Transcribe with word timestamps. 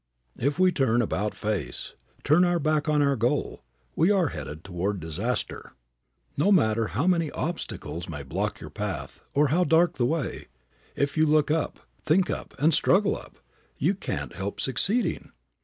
If 0.39 0.57
we 0.57 0.71
turn 0.71 0.99
about 1.03 1.35
face, 1.35 1.93
turn 2.23 2.43
our 2.43 2.57
back 2.57 2.89
on 2.89 3.03
our 3.03 3.15
goal, 3.15 3.61
we 3.95 4.09
are 4.09 4.29
headed 4.29 4.63
toward 4.63 4.99
disaster. 4.99 5.73
No 6.35 6.51
matter 6.51 6.87
how 6.87 7.05
many 7.05 7.29
obstacles 7.29 8.09
may 8.09 8.23
block 8.23 8.59
your 8.59 8.71
path, 8.71 9.21
or 9.35 9.49
how 9.49 9.63
dark 9.63 9.97
the 9.97 10.07
way, 10.07 10.47
if 10.95 11.17
you 11.17 11.27
look 11.27 11.51
up, 11.51 11.81
think 12.03 12.31
up, 12.31 12.55
and 12.57 12.73
struggle 12.73 13.15
up, 13.15 13.37
you 13.77 13.93
can't 13.93 14.33
help 14.33 14.59
succeeding. 14.59 15.29